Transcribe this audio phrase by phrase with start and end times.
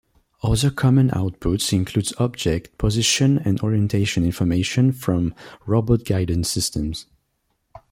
[0.41, 5.35] Other common outputs include object position and orientation information from
[5.67, 7.05] robot guidance systems.